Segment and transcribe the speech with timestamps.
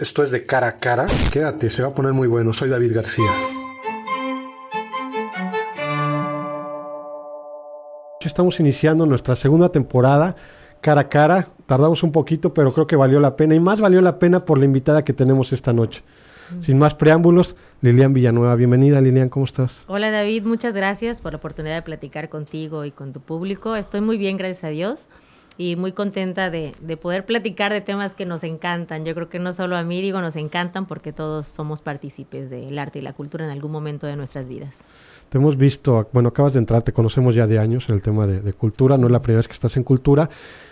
[0.00, 1.06] Esto es de cara a cara.
[1.30, 2.54] Quédate, se va a poner muy bueno.
[2.54, 3.30] Soy David García.
[8.22, 10.36] Estamos iniciando nuestra segunda temporada
[10.80, 11.48] cara a cara.
[11.66, 13.54] Tardamos un poquito, pero creo que valió la pena.
[13.54, 16.02] Y más valió la pena por la invitada que tenemos esta noche.
[16.62, 18.54] Sin más preámbulos, Lilian Villanueva.
[18.54, 19.82] Bienvenida, Lilian, ¿cómo estás?
[19.86, 20.44] Hola, David.
[20.44, 23.76] Muchas gracias por la oportunidad de platicar contigo y con tu público.
[23.76, 25.08] Estoy muy bien, gracias a Dios
[25.60, 29.04] y muy contenta de, poder platicar de temas que nos encantan.
[29.04, 32.78] Yo creo que no solo a mí, digo, nos encantan porque todos somos partícipes del
[32.78, 34.86] arte y la cultura en algún momento de nuestras vidas.
[35.28, 38.26] Te hemos visto, bueno, acabas de entrar, te conocemos ya de años en el tema
[38.26, 40.30] de, cultura, no es la primera vez que estás en cultura,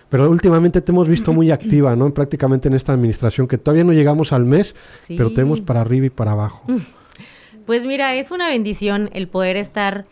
[0.09, 2.15] pero últimamente te hemos visto muy activa, ¿no?
[2.15, 4.75] Prácticamente en esta administración, que todavía no llegamos al mes,
[5.07, 6.65] pero tenemos para arriba y para abajo.
[7.67, 10.07] Pues mira, es una bendición el poder estar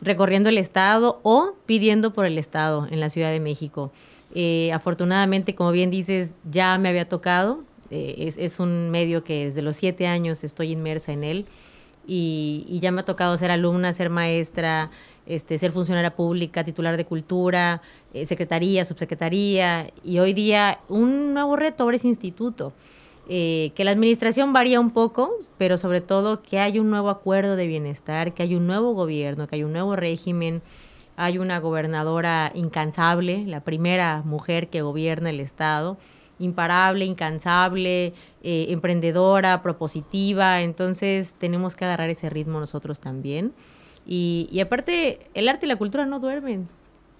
[0.00, 3.92] recorriendo el Estado o pidiendo por el Estado en la Ciudad de México.
[4.34, 7.64] Eh, afortunadamente, como bien dices, ya me había tocado.
[7.90, 11.46] Eh, es, un medio que desde los siete años estoy inmersa en él
[12.06, 14.90] y, ya me ha tocado ser alumna, ser maestra,
[15.26, 17.82] este, ser funcionaria pública, titular de cultura,
[18.14, 22.72] eh, secretaría, subsecretaría y hoy día un nuevo reto ahora es instituto.
[23.28, 27.66] que la administración varía un poco, pero sobre todo que hay un nuevo acuerdo de
[27.66, 30.60] bienestar, que hay un nuevo gobierno, que hay un nuevo régimen,
[31.16, 35.98] hay una gobernadora incansable, la primera mujer que gobierna el Estado,
[36.38, 40.62] imparable, incansable, eh, emprendedora, propositiva.
[40.62, 43.52] Entonces tenemos que agarrar ese ritmo nosotros también.
[44.04, 46.68] Y, aparte, el arte y la cultura no duermen.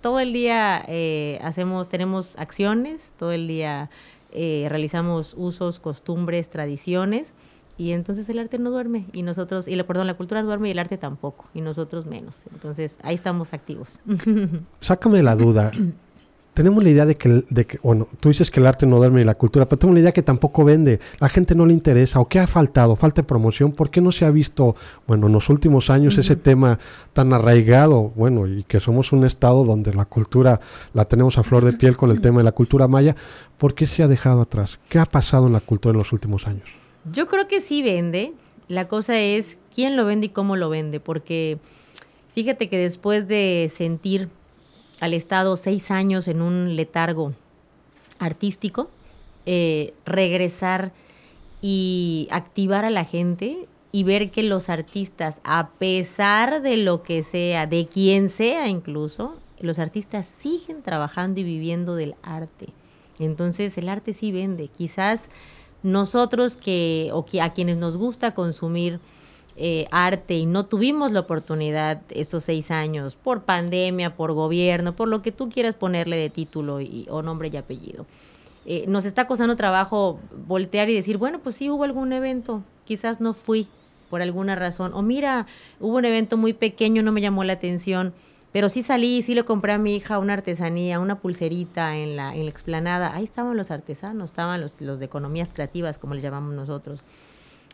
[0.01, 3.89] Todo el día eh, hacemos, tenemos acciones, todo el día
[4.33, 7.33] eh, realizamos usos, costumbres, tradiciones
[7.79, 10.79] y entonces el arte no duerme y nosotros, y perdón, la cultura duerme y el
[10.79, 12.43] arte tampoco, y nosotros menos.
[12.53, 13.99] Entonces ahí estamos activos.
[14.81, 15.73] Sácame la duda.
[16.55, 19.23] tenemos la idea de que, de que, bueno, tú dices que el arte no duerme
[19.23, 22.21] y la cultura, pero tenemos la idea que tampoco vende, la gente no le interesa,
[22.21, 25.33] o qué ha faltado, falta de promoción, ¿por qué no se ha visto, bueno, en
[25.33, 26.79] los últimos años ese tema
[27.15, 30.61] tan arraigado, bueno, y que somos un estado donde la cultura
[30.93, 33.17] la tenemos a flor de piel con el tema de la cultura maya,
[33.57, 34.79] ¿por qué se ha dejado atrás?
[34.91, 36.82] ¿Qué ha pasado en la cultura en los últimos años?
[37.11, 38.33] Yo creo que sí vende.
[38.69, 41.59] La cosa es quién lo vende y cómo lo vende, porque
[42.33, 44.29] fíjate que después de sentir
[45.01, 47.33] al Estado seis años en un letargo
[48.19, 48.89] artístico,
[49.47, 50.93] eh, regresar
[51.61, 57.25] y activar a la gente y ver que los artistas, a pesar de lo que
[57.25, 62.69] sea, de quien sea incluso, los artistas siguen trabajando y viviendo del arte.
[63.19, 64.69] Entonces el arte sí vende.
[64.69, 65.29] Quizás
[65.83, 69.01] nosotros que, o que a quienes nos gusta consumir
[69.57, 75.09] eh, arte y no tuvimos la oportunidad esos seis años por pandemia, por gobierno, por
[75.09, 78.07] lo que tú quieras ponerle de título y, o nombre y apellido.
[78.65, 83.21] Eh, nos está costando trabajo voltear y decir, bueno, pues sí hubo algún evento, quizás
[83.21, 83.67] no fui
[84.09, 85.47] por alguna razón, o mira,
[85.81, 88.15] hubo un evento muy pequeño, no me llamó la atención
[88.53, 92.35] pero sí salí, sí le compré a mi hija una artesanía, una pulserita en la,
[92.35, 93.15] en la explanada.
[93.15, 97.01] Ahí estaban los artesanos, estaban los, los de economías creativas, como les llamamos nosotros.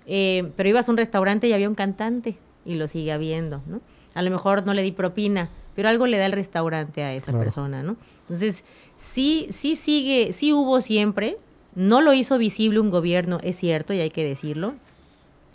[0.06, 3.80] Eh, pero ibas a un restaurante y había un cantante y lo sigue habiendo, ¿no?
[4.14, 7.32] A lo mejor no le di propina, pero algo le da el restaurante a esa
[7.32, 7.96] persona, ¿no?
[8.22, 8.64] Entonces,
[8.96, 11.38] sí, sí sigue, sí hubo siempre,
[11.74, 14.74] no lo hizo visible un gobierno, es cierto, y hay que decirlo.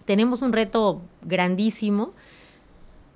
[0.06, 2.14] Tenemos un reto grandísimo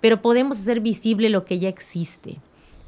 [0.07, 2.37] pero podemos hacer visible lo que ya existe.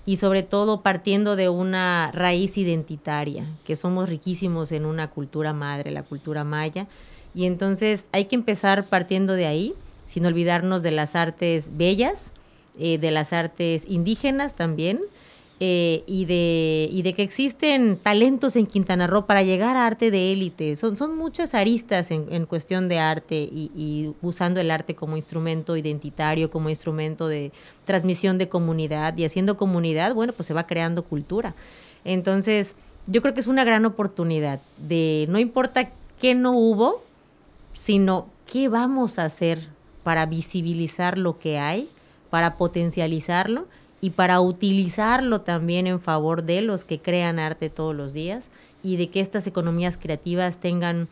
[0.05, 5.91] Y sobre todo partiendo de una raíz identitaria, que somos riquísimos en una cultura madre,
[5.91, 6.87] la cultura maya,
[7.35, 9.73] y entonces hay que empezar partiendo de ahí,
[10.07, 12.31] sin olvidarnos de las artes bellas,
[12.77, 15.01] eh, de las artes indígenas también,
[15.61, 20.09] eh, y, de, y de que existen talentos en Quintana Roo para llegar a arte
[20.09, 20.77] de élite.
[20.77, 25.17] Son, son muchas aristas en, en cuestión de arte y, y, usando el arte como
[25.17, 27.51] instrumento identitario, como instrumento de
[27.83, 31.55] transmisión de comunidad y haciendo comunidad, bueno, pues se va creando cultura.
[32.05, 32.73] Entonces,
[33.07, 35.89] yo creo que es una gran oportunidad de no importa
[36.21, 37.03] qué no hubo,
[37.73, 39.67] sino qué vamos a hacer
[40.03, 41.89] para visibilizar lo que hay,
[42.29, 43.67] para potencializarlo
[44.01, 48.49] y para utilizarlo también en favor de los que crean arte todos los días
[48.81, 51.09] y de que estas economías creativas tengan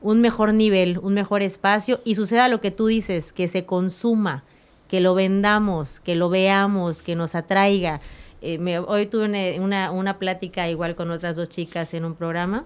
[0.00, 4.44] un mejor nivel, un mejor espacio y suceda lo que tú dices, que se consuma,
[4.88, 8.00] que lo vendamos, que lo veamos, que nos atraiga.
[8.42, 12.64] Eh, hoy tuve una, una, plática igual con otras dos chicas en un programa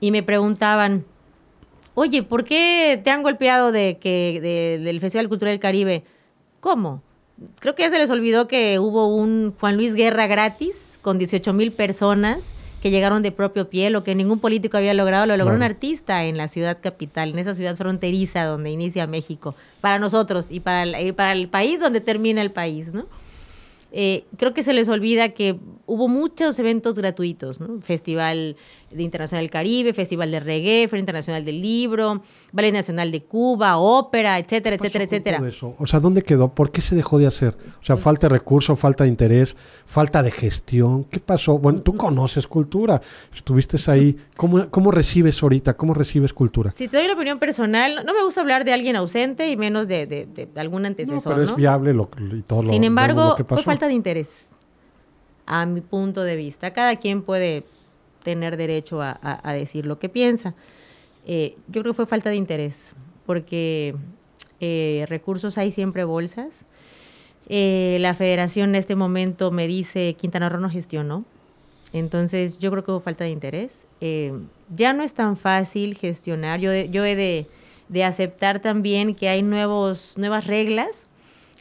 [0.00, 1.04] y me preguntaban,
[1.94, 4.40] oye, ¿por qué te han golpeado de que
[4.82, 6.04] del Festival Cultural del Caribe?
[6.60, 7.02] ¿Cómo?
[7.60, 11.52] Creo que ya se les olvidó que hubo un Juan Luis Guerra gratis con 18
[11.52, 12.44] mil personas
[12.84, 16.24] que llegaron de propio pie, lo que ningún político había logrado, lo logró un artista
[16.24, 20.82] en la ciudad capital, en esa ciudad fronteriza donde inicia México, para nosotros y para
[20.82, 23.06] el, y para el país donde termina el país, ¿no?
[23.90, 27.80] Eh, creo que se les olvida que hubo muchos eventos gratuitos, ¿no?
[27.80, 28.56] Festival
[28.90, 32.22] de Internacional del Caribe, Festival de Reggae, Feria Internacional del Libro,
[32.52, 35.42] Ballet Nacional de Cuba, ópera, etcétera, etcétera, etcétera.
[35.78, 36.54] O sea, ¿dónde quedó?
[36.54, 37.56] ¿Por qué se dejó de hacer?
[37.80, 41.04] O sea, pues falta de recursos, falta de interés, falta de gestión.
[41.04, 41.58] ¿Qué pasó?
[41.58, 43.00] Bueno, tú conoces cultura,
[43.34, 44.16] estuviste ahí.
[44.36, 45.74] ¿Cómo, cómo recibes ahorita?
[45.74, 46.72] ¿Cómo recibes cultura?
[46.74, 49.88] Si te doy una opinión personal, no me gusta hablar de alguien ausente y menos
[49.88, 51.24] de, de, algún antecesor.
[51.24, 54.53] No, pero es viable lo, y todo Sin embargo, fue falta de interés,
[55.46, 56.72] a mi punto de vista.
[56.72, 57.64] Cada quien puede
[58.22, 60.54] tener derecho a, decir lo que piensa.
[61.26, 62.92] Eh, yo creo que fue falta de interés,
[63.26, 63.94] porque
[64.60, 66.64] eh, recursos hay siempre bolsas.
[67.48, 71.24] Eh, la federación en este momento me dice Quintana Roo no gestionó.
[71.92, 73.86] Entonces yo creo que hubo falta de interés.
[74.74, 76.58] ya no es tan fácil gestionar.
[76.58, 77.46] Yo, yo he de,
[77.88, 81.06] de, aceptar también que hay nuevos, nuevas reglas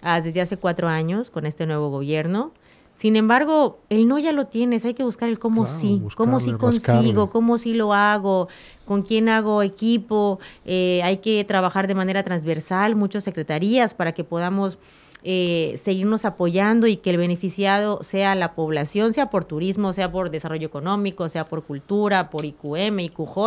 [0.01, 2.51] ah, desde hace cuatro años con este nuevo gobierno
[2.95, 6.53] sin embargo, el no ya lo tienes, hay que buscar el cómo sí, cómo sí
[6.53, 8.47] consigo, cómo sí lo hago,
[8.85, 14.23] con quién hago equipo, eh, hay que trabajar de manera transversal, muchas secretarías para que
[14.23, 14.77] podamos
[15.23, 20.29] eh, seguirnos apoyando y que el beneficiado sea la población, sea por turismo, sea por
[20.29, 23.37] desarrollo económico, sea por cultura, por IQM, IQJ,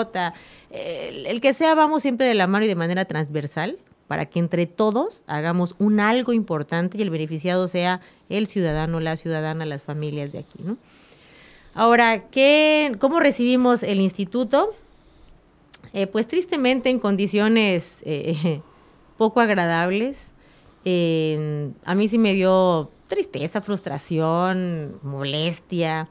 [0.70, 4.66] el que sea, vamos siempre de la mano y de manera transversal para que entre
[4.66, 10.32] todos hagamos un algo importante y el beneficiado sea el ciudadano, la ciudadana, las familias
[10.32, 10.58] de aquí.
[10.62, 10.76] ¿no?
[11.74, 14.74] Ahora, ¿qué, ¿cómo recibimos el instituto?
[15.92, 18.60] Eh, pues tristemente en condiciones eh,
[19.16, 20.30] poco agradables.
[20.84, 26.08] a mí sí me dio tristeza, frustración, molestia.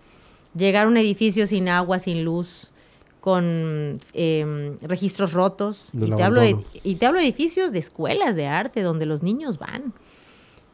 [0.55, 2.71] Llegar a un edificio sin agua, sin luz,
[3.19, 5.89] con em, registros rotos.
[5.93, 9.23] Y te, hablo de, y te hablo de edificios de escuelas de arte donde los
[9.23, 9.93] niños van.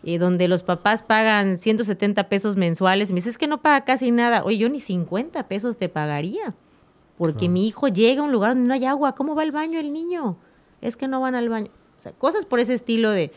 [0.04, 3.10] Y donde los papás pagan 170 pesos mensuales.
[3.10, 4.44] Y me dices, es que no paga casi nada.
[4.44, 6.56] Oye, yo ni 50 pesos te pagaría.
[7.18, 9.14] Porque mi hijo llega a un lugar donde no hay agua.
[9.14, 10.38] ¿Cómo va al baño el niño?
[10.82, 11.70] Es que no van al baño.
[12.00, 13.32] O sea, cosas por ese estilo de,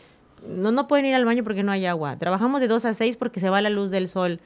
[0.47, 2.17] no, no pueden ir al baño porque no hay agua.
[2.17, 4.39] Trabajamos de 2 a 6 porque se va la luz del sol.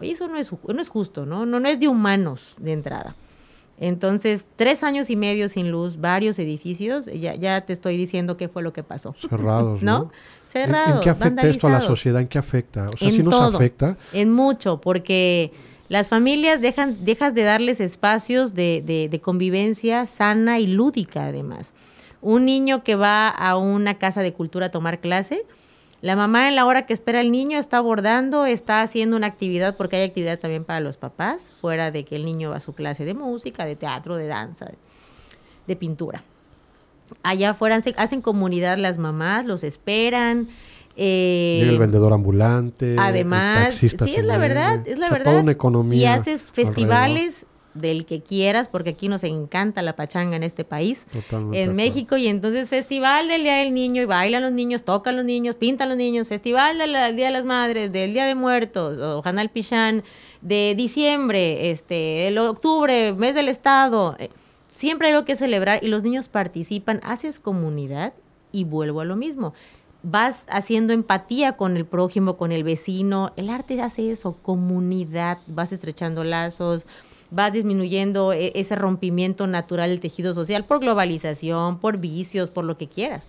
[0.00, 1.46] Oye, eso no es, no es justo, ¿no?
[1.46, 3.16] No, no es de humanos de entrada.
[3.78, 8.48] Entonces, tres años y medio sin luz, varios edificios, ya, ya te estoy diciendo qué
[8.48, 9.14] fue lo que pasó.
[9.18, 10.12] Cerrados, ¿no?
[10.54, 12.20] ¿En, qué afecta esto a la sociedad?
[12.20, 12.86] ¿En qué afecta?
[12.86, 13.96] O sea, si nos afecta.
[14.12, 15.52] En mucho, porque
[15.88, 21.72] las familias dejan, dejas de darles espacios de, de, de convivencia sana y lúdica, además.
[22.22, 25.44] Un niño que va a una casa de cultura a tomar clase,
[26.04, 29.74] la mamá en la hora que espera al niño está abordando, está haciendo una actividad,
[29.74, 32.74] porque hay actividad también para los papás, fuera de que el niño va a su
[32.74, 34.70] clase de música, de teatro, de danza,
[35.66, 36.22] de, pintura.
[37.22, 40.48] Allá afuera hacen comunidad las mamás, los esperan.
[40.96, 42.96] Eh, Llega el vendedor ambulante.
[42.98, 45.40] Además, sí, es la verdad, es la verdad.
[45.40, 50.44] una economía y haces festivales del que quieras, porque aquí nos encanta la pachanga en
[50.44, 51.06] este país,
[51.52, 55.24] en México, y entonces festival del Día del Niño, y bailan los niños, tocan los
[55.24, 59.22] niños, pintan los niños, festival del Día de las Madres, del Día de Muertos, o
[59.24, 60.04] Hanal Pichán,
[60.40, 64.30] de diciembre, este, el octubre, mes del Estado, eh,
[64.74, 68.12] siempre hay algo que celebrar y los niños participan, haces comunidad
[68.50, 69.54] y vuelvo a lo mismo.
[70.02, 73.32] Vas haciendo empatía con el prójimo, con el vecino.
[73.36, 76.86] El arte hace eso, comunidad, vas estrechando lazos,
[77.30, 82.76] vas disminuyendo e, ese rompimiento natural del tejido social por globalización, por vicios, por lo
[82.76, 83.26] que quieras.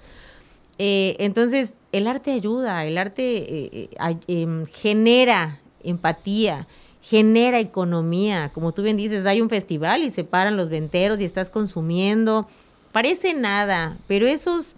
[0.79, 6.67] Eh, entonces, el arte ayuda, el arte eh, eh, em, genera empatía,
[7.05, 8.49] genera economía.
[8.51, 12.47] Como tú bien dices, hay un festival y se paran los venteros y estás consumiendo.
[12.91, 14.73] Parece nada, pero esos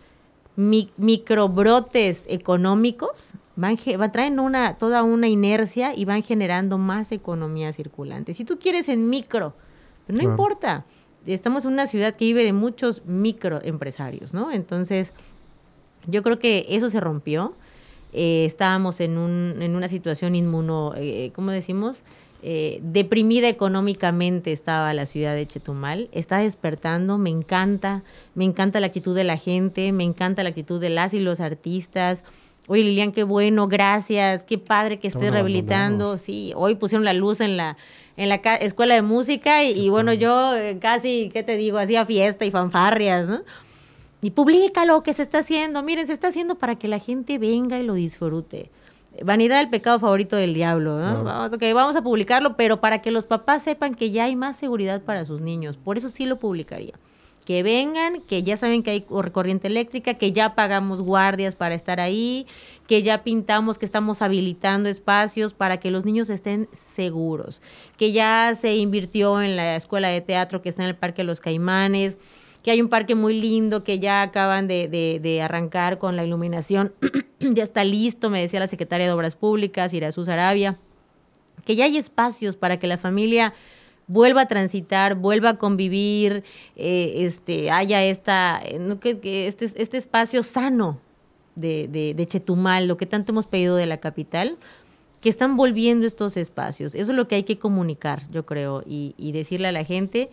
[0.58, 3.78] microbrotes económicos van,
[4.12, 8.34] traen una, toda una inercia y van generando más economía circulante.
[8.34, 9.54] Si tú quieres en micro,
[10.10, 10.84] no importa.
[11.26, 14.52] Estamos en una ciudad que vive de muchos microempresarios, ¿no?
[14.52, 15.14] Entonces,
[16.08, 17.54] yo creo que eso se rompió.
[18.14, 22.04] Eh, estábamos en, un, en una situación inmuno, eh, ¿cómo decimos?
[22.44, 28.04] Eh, deprimida económicamente estaba la ciudad de Chetumal, está despertando, me encanta,
[28.36, 31.40] me encanta la actitud de la gente, me encanta la actitud de las y los
[31.40, 32.24] artistas.
[32.68, 36.18] Oye, Lilian, qué bueno, gracias, qué padre que estés rehabilitando.
[36.18, 37.78] Sí, hoy pusieron la luz en la,
[38.18, 41.78] en la escuela de música y, bueno, yo eh, casi, ¿qué te digo?
[41.78, 43.42] Hacía fiesta y fanfarrias, ¿no?
[44.22, 45.84] Y publica lo que se está haciendo.
[45.84, 48.72] Miren, se está haciendo para que la gente venga y lo disfrute.
[49.24, 51.24] Vanidad el pecado favorito del diablo, ¿no?
[51.24, 55.02] Vamos, vamos a publicarlo, pero para que los papás sepan que ya hay más seguridad
[55.02, 55.78] para sus niños.
[55.78, 56.94] Por eso sí lo publicaría
[57.48, 62.02] que vengan, que ya saben que hay corriente eléctrica, que ya pagamos guardias para estar
[62.02, 62.46] ahí,
[62.88, 67.62] que ya pintamos, que estamos habilitando espacios para que los niños estén seguros,
[67.96, 71.28] que ya se invirtió en la escuela de teatro que está en el Parque de
[71.28, 72.18] los Caimanes,
[72.68, 76.94] que hay un parque muy lindo que ya acaban de, de arrancar con la iluminación,
[77.40, 80.78] ya está listo, me decía la secretaria de Obras Públicas, Irazú Arabia,
[81.64, 83.54] que ya hay espacios para que la familia
[84.08, 86.44] vuelva a transitar, vuelva a convivir,
[86.76, 91.00] eh, este, haya esta, eh, que, este, este, espacio sano
[91.56, 94.58] de, de, Chetumal, lo que tanto hemos pedido de la capital,
[95.22, 96.96] que están volviendo estos espacios.
[96.96, 100.30] Eso es lo que hay que comunicar, yo creo, y, decirle a la gente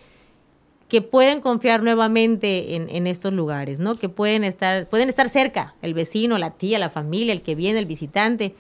[0.89, 3.95] que pueden confiar nuevamente en, en, estos lugares, ¿no?
[3.95, 7.79] Que pueden estar, pueden estar cerca, el vecino, la tía, la familia, el que viene,
[7.79, 8.55] el visitante,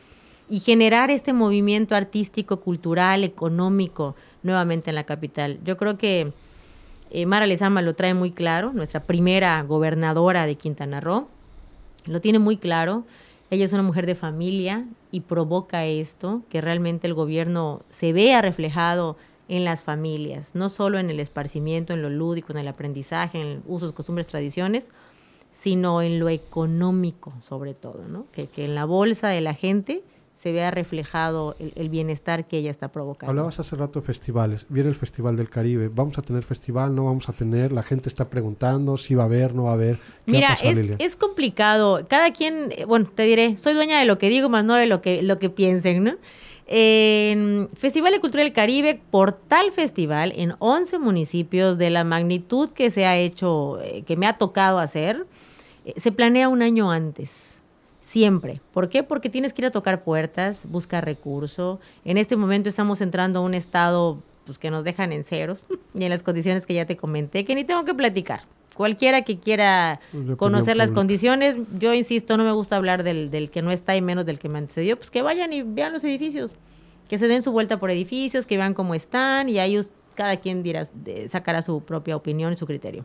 [0.49, 5.59] y generar este movimiento artístico, cultural, económico, nuevamente en la capital.
[5.65, 6.33] Yo creo que
[7.11, 11.29] eh, Mara Lezama lo trae muy claro, nuestra primera gobernadora de Quintana Roo,
[12.07, 13.05] lo tiene muy claro.
[13.51, 18.43] Ella es una mujer de familia y provoca esto, que realmente el gobierno se vea
[18.43, 19.17] reflejado
[19.49, 23.63] en las familias, no solo en el esparcimiento, en lo lúdico, en el aprendizaje, en
[23.67, 24.89] usos, costumbres, tradiciones,
[25.53, 28.27] sino en lo económico sobre todo, ¿no?
[28.33, 30.03] que, que en la bolsa de la gente
[30.35, 33.31] se vea reflejado el, bienestar que ella está provocando.
[33.31, 34.67] Hablabas hace rato de festivales.
[34.69, 35.89] Viene el Festival del Caribe.
[35.89, 36.95] ¿Vamos a tener festival?
[36.95, 37.73] ¿No vamos a tener?
[37.73, 39.99] La gente está preguntando si va a haber, no va a haber.
[40.27, 42.05] Mira, es, es, complicado.
[42.09, 44.87] Cada quien, eh, bueno, te diré, soy dueña de lo que digo, más no de
[44.87, 46.15] lo que, lo que piensen, ¿no?
[46.67, 52.91] Festival de Cultura del Caribe, por tal festival, en 11 municipios de la magnitud que
[52.91, 55.27] se ha hecho, eh, que me ha tocado hacer,
[55.85, 57.55] eh, se planea un año antes
[58.05, 58.61] Siempre.
[58.75, 59.03] ¿Por qué?
[59.03, 61.81] Porque tienes que ir a tocar puertas, buscar recurso.
[62.05, 66.05] En este momento estamos entrando a un estado pues, que nos dejan en ceros y
[66.05, 68.43] en las condiciones que ya te comenté, que ni tengo que platicar.
[68.75, 73.51] Cualquiera que quiera pues, conocer las condiciones, yo insisto, no me gusta hablar del, del,
[73.51, 76.03] que no está y menos del que me antecedió, pues que vayan y vean los
[76.05, 76.57] edificios,
[77.09, 79.81] que se den su vuelta por edificios, que vean cómo están y ahí
[80.15, 80.87] cada quien dirá,
[81.29, 83.05] sacará su propia opinión y su criterio.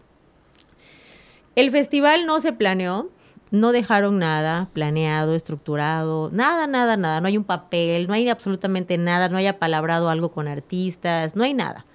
[1.56, 3.10] El festival no se planeó,
[3.52, 7.22] no dejaron nada planeado, estructurado, nada, nada, nada.
[7.22, 11.44] No hay un papel, no hay absolutamente nada, no hay apalabrado algo con artistas, no
[11.44, 11.86] hay nada.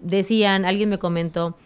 [0.00, 1.56] Decían, alguien me comentó,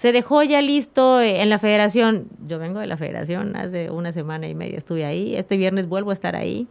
[0.00, 2.28] se dejó ya listo en la federación.
[2.48, 6.08] Yo vengo de la federación, hace una semana y media estuve ahí, este viernes vuelvo
[6.08, 6.66] a estar ahí.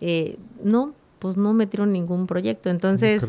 [0.00, 2.68] Eh, no, pues no metieron ningún proyecto.
[2.68, 3.24] Entonces,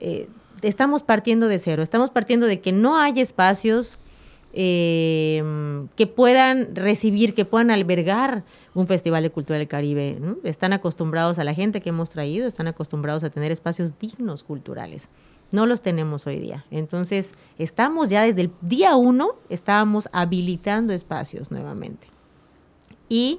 [0.00, 0.28] eh,
[0.60, 3.96] estamos partiendo de cero, estamos partiendo de que no hay espacios
[4.52, 5.42] eh,
[5.96, 10.18] que puedan recibir, que puedan albergar un Festival de Cultura del Caribe.
[10.42, 15.08] Están acostumbrados a la gente que hemos traído, están acostumbrados a tener espacios dignos culturales.
[15.54, 16.64] No los tenemos hoy día.
[16.72, 22.08] Entonces, estamos ya desde el día uno, estábamos habilitando espacios nuevamente.
[23.08, 23.38] Y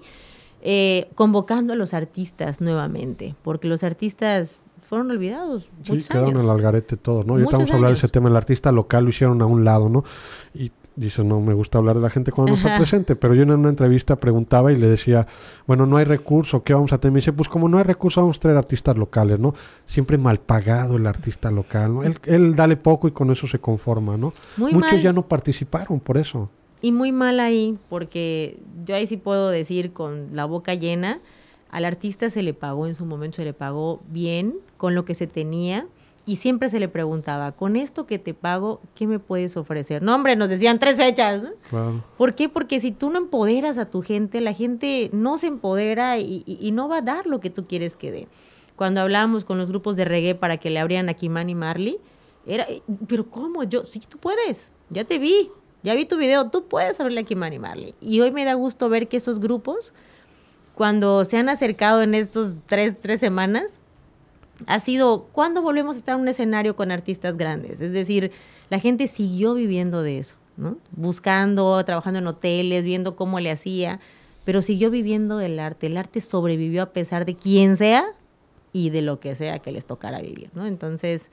[0.62, 5.68] eh, convocando a los artistas nuevamente, porque los artistas fueron olvidados.
[5.84, 7.38] Sí, quedaron en el algarete todos, ¿no?
[7.38, 10.06] Y estamos hablando de ese tema, el artista local lo hicieron a un lado, ¿no?
[10.54, 13.44] Y dice, no me gusta hablar de la gente cuando no está presente, pero yo
[13.44, 15.28] en una entrevista preguntaba y le decía,
[15.68, 17.14] bueno, no hay recurso, ¿qué vamos a tener?
[17.14, 19.54] Me dice, pues como no hay recurso, vamos a traer artistas locales, ¿no?
[19.86, 22.04] Siempre mal pagado el artista local, ¿no?
[22.04, 24.34] Él, él dale poco y con eso se conforma, ¿no?
[24.58, 26.50] Muchos ya no participaron por eso.
[26.82, 31.20] Y muy mal ahí, porque yo ahí sí puedo decir con la boca llena,
[31.72, 35.14] al artista se le pagó en su momento, se le pagó bien con lo que
[35.14, 35.88] se tenía
[36.26, 40.02] y siempre se le preguntaba, con esto que te pago, ¿qué me puedes ofrecer?
[40.02, 41.44] No, hombre, nos decían tres fechas.
[42.18, 42.50] ¿Por qué?
[42.50, 46.90] Porque si tú no empoderas a tu gente, la gente no se empodera y, no
[46.90, 48.28] va a dar lo que tú quieres que dé.
[48.76, 52.00] Cuando hablábamos con los grupos de reggae para que le abrieran a Kimani Marley,
[52.46, 52.66] era,
[53.08, 53.64] pero ¿cómo?
[53.64, 55.50] Yo, sí, tú puedes, ya te vi,
[55.84, 57.94] ya vi tu video, tú puedes abrirle a Kimani Marley.
[58.02, 59.94] Y hoy me da gusto ver que esos grupos,
[60.74, 63.80] cuando se han acercado en estos tres, tres semanas,
[64.68, 67.82] ha sido cuándo volvemos a estar en un escenario con artistas grandes.
[67.82, 68.32] Es decir,
[68.70, 70.78] la gente siguió viviendo de eso, ¿no?
[70.92, 74.00] Buscando, trabajando en hoteles, viendo cómo le hacía,
[74.44, 75.88] pero siguió viviendo del arte.
[75.88, 78.06] El arte sobrevivió a pesar de quién sea
[78.72, 80.50] y de lo que sea que les tocara vivir.
[80.56, 81.30] Entonces,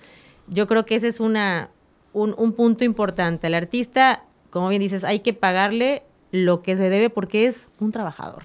[0.49, 1.71] yo creo que ese es una,
[2.13, 3.47] un, un punto importante.
[3.47, 7.93] Al artista, como bien dices, hay que pagarle lo que se debe porque es un
[7.93, 8.45] trabajador,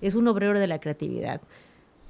[0.00, 1.40] es un obrero de la creatividad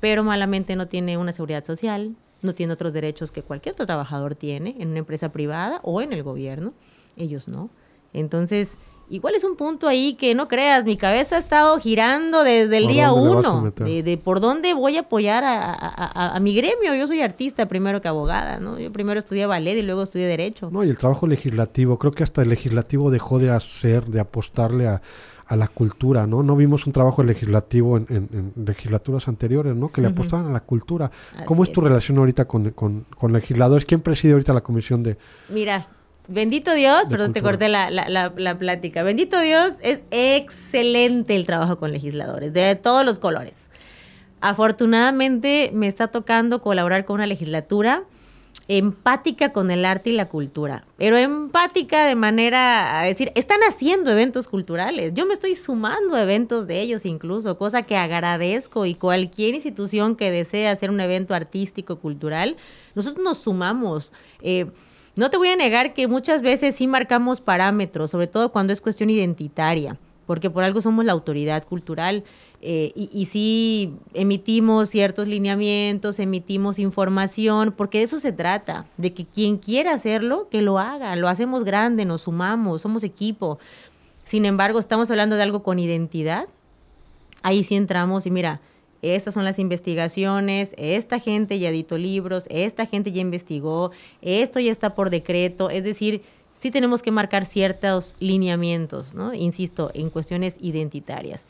[0.00, 4.35] pero malamente no tiene una seguridad social, no tiene otros derechos que cualquier otro trabajador
[4.35, 6.73] tiene en una empresa privada o en el gobierno.
[7.17, 7.71] Ellos no.
[8.12, 8.76] Entonces,
[9.11, 12.87] igual es un punto ahí que no creas, mi cabeza ha estado girando desde el
[12.87, 16.95] día uno, de, por dónde voy a apoyar a, mi gremio.
[16.95, 18.78] Yo soy artista primero que abogada, ¿no?
[18.78, 20.71] Yo primero estudié ballet y luego estudié derecho.
[20.71, 24.87] No, y el trabajo legislativo, creo que hasta el legislativo dejó de hacer, de apostarle
[24.87, 25.02] a,
[25.57, 26.43] la cultura, ¿no?
[26.43, 29.90] No vimos un trabajo legislativo en, legislaturas anteriores, ¿no?
[29.90, 31.11] Que le apostaban a la cultura.
[31.45, 33.85] ¿Cómo es tu relación ahorita con, con, con legisladores?
[33.85, 35.17] ¿Quién preside ahorita la comisión de...
[35.49, 35.88] Mira,
[36.31, 39.02] Bendito Dios, perdón, te corté la, la, la, plática.
[39.02, 43.67] Bendito Dios, es excelente el trabajo con legisladores, de todos los colores.
[44.43, 48.05] Afortunadamente me está tocando colaborar con una legislatura
[48.69, 54.11] empática con el arte y la cultura, pero empática de manera a decir, están haciendo
[54.11, 58.95] eventos culturales, yo me estoy sumando a eventos de ellos incluso, cosa que agradezco y
[58.95, 62.59] cualquier institución que desee hacer un evento artístico, cultural,
[62.95, 64.13] nosotros nos sumamos.
[64.43, 64.67] Eh,
[65.17, 68.81] no te voy a negar que muchas veces sí marcamos parámetros, sobre todo cuando es
[68.81, 72.23] cuestión identitaria, porque por algo somos la autoridad cultural
[72.61, 79.15] eh, y, y, sí emitimos ciertos lineamientos, emitimos información, porque de eso se trata, de
[79.15, 83.61] que quien quiera hacerlo, que lo haga, lo hacemos grande, nos sumamos, somos equipo.
[84.25, 86.49] Sin embargo, estamos hablando de algo con identidad,
[87.43, 88.61] ahí sí entramos y mira,
[89.03, 94.73] estas son las investigaciones, esta gente ya editó libros, esta gente ya investigó, esto ya
[94.73, 96.23] está por decreto, es decir,
[96.57, 99.33] sí tenemos que marcar ciertos lineamientos, ¿no?
[99.33, 101.47] Insisto, en cuestiones identitarias.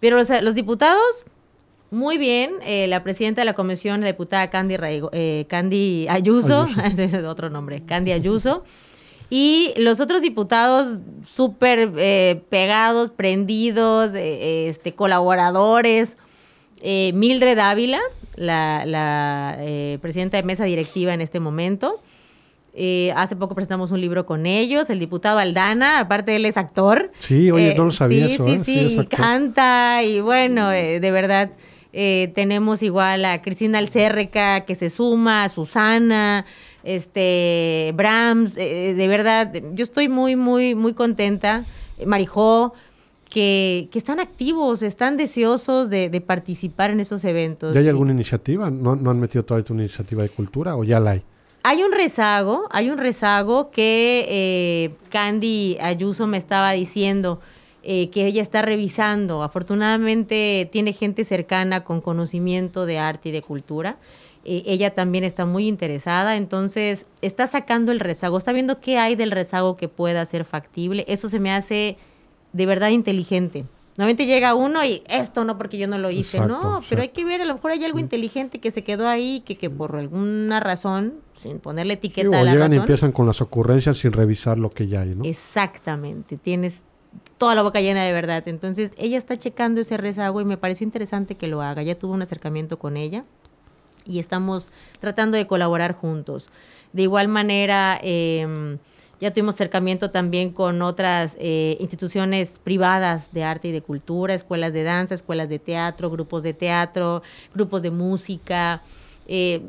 [0.00, 1.24] Pero los diputados,
[1.90, 4.76] muy bien, eh, la presidenta de la comisión, la diputada Candy,
[5.12, 8.64] eh, Candy Ayuso, ese es otro nombre, Candy Ayuso,
[9.28, 16.16] y los otros diputados súper eh, pegados, prendidos, este, colaboradores,
[16.80, 18.00] eh, Mildred Ávila,
[18.36, 22.00] la, eh, presidenta de mesa directiva en este momento.
[22.78, 27.10] Eh, hace poco presentamos un libro con ellos, el diputado Aldana, aparte él es actor.
[27.18, 28.46] Sí, oye, no lo sabía sí, eso.
[28.46, 31.50] Sí, sí, sí, canta y bueno, de verdad.
[31.92, 36.44] tenemos igual a Cristina Alcérreca que se suma, a Susana,
[36.84, 41.64] este, Brahms, de verdad, yo estoy muy, muy, muy contenta.
[42.04, 42.74] Marijó,
[43.28, 47.74] que, están activos, están deseosos de, participar en esos eventos.
[47.74, 48.70] ¿Ya hay alguna iniciativa?
[48.70, 51.22] ¿No, han metido todavía una iniciativa de cultura o ya la hay?
[51.68, 57.40] Hay un rezago, hay un rezago que eh, Candy Ayuso me estaba diciendo
[57.82, 59.42] eh, que ella está revisando.
[59.42, 63.96] Afortunadamente tiene gente cercana con conocimiento de arte y de cultura.
[64.44, 69.16] Eh, ella también está muy interesada, entonces está sacando el rezago, está viendo qué hay
[69.16, 71.04] del rezago que pueda ser factible.
[71.08, 71.96] Eso se me hace
[72.52, 73.64] de verdad inteligente.
[73.96, 77.24] Normalmente llega uno y esto no porque yo no lo hice, no, pero hay que
[77.24, 80.60] ver, a lo mejor hay algo inteligente que se quedó ahí, que, que por alguna
[80.60, 84.68] razón, sin ponerle etiqueta a la llegan y empiezan con las ocurrencias sin revisar lo
[84.68, 85.24] que ya hay, ¿no?
[85.24, 86.82] Exactamente, tienes
[87.38, 88.46] toda la boca llena de verdad.
[88.46, 91.82] Entonces, ella está checando ese rezago y me pareció interesante que lo haga.
[91.82, 93.24] Ya tuve un acercamiento con ella
[94.04, 96.48] y estamos tratando de colaborar juntos.
[96.92, 98.76] De igual manera, eh,
[99.20, 104.72] ya tuvimos acercamiento también con otras eh, instituciones privadas de arte y de cultura, escuelas
[104.72, 107.22] de danza, escuelas de teatro, grupos de teatro,
[107.54, 108.82] grupos de música.
[109.26, 109.62] Eh,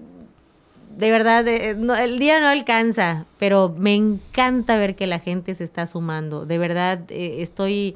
[0.97, 5.63] de verdad, eh, el día no alcanza, pero me encanta ver que la gente se
[5.63, 6.45] está sumando.
[6.45, 7.95] De verdad, estoy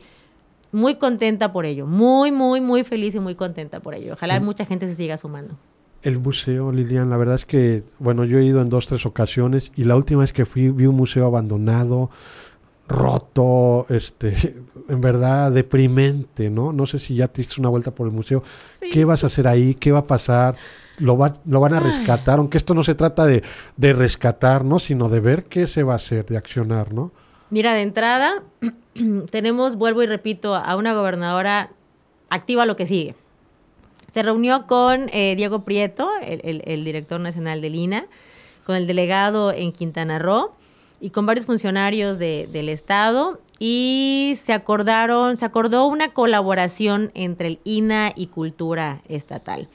[0.71, 4.13] muy contenta por ello, muy, muy, muy feliz y muy contenta por ello.
[4.13, 5.57] Ojalá mucha gente se siga sumando.
[6.03, 9.71] El museo, Lilian, la verdad es que, bueno, yo he ido en dos, tres ocasiones
[9.75, 12.09] y la última vez que fui vi un museo abandonado,
[12.87, 16.73] roto, este, en verdad deprimente, ¿no?
[16.73, 18.43] No sé si ya te hiciste una vuelta por el museo.
[18.91, 19.75] ¿Qué vas a hacer ahí?
[19.75, 20.55] ¿Qué va a pasar?
[20.97, 22.39] ¿Lo, va, lo van a rescatar?
[22.39, 23.43] Aunque esto no se trata de,
[23.77, 24.79] de rescatar, ¿no?
[24.79, 27.11] Sino de ver qué se va a hacer, de accionar, ¿no?
[27.51, 28.43] Mira, de entrada,
[29.29, 31.69] tenemos, vuelvo y repito, a una gobernadora
[32.29, 33.15] activa lo que sigue
[34.13, 38.05] se reunió con eh, Diego Prieto, el, director nacional del INA,
[38.65, 40.53] con el delegado en Quintana Roo
[40.99, 47.59] y con varios funcionarios del Estado y se acordaron, se acordó una colaboración entre el
[47.63, 49.69] INA y Cultura Estatal.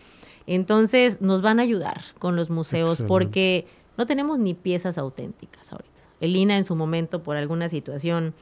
[0.47, 5.91] Entonces nos van a ayudar con los museos porque no tenemos ni piezas auténticas ahorita.
[6.21, 8.35] El INA en su momento por alguna situación